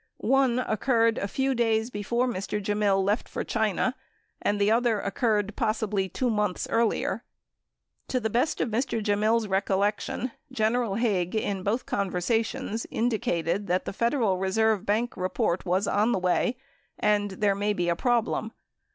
[0.17, 2.59] One occurred a few days before Mr.
[2.59, 3.93] Gemmill left for China
[4.41, 7.23] and the other occurred possibly 2 months earlier.
[8.07, 8.99] To the best of Mr.
[9.03, 10.31] Gemmill's recollection.
[10.51, 16.13] General Haig in both conversa tions indicated that the Federal Reserve Bank report was on
[16.13, 16.57] the way
[16.97, 18.53] and "there may be a problem."